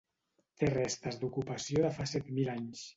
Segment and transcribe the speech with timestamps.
[0.61, 2.87] Té restes d'ocupació de fa set mil anys.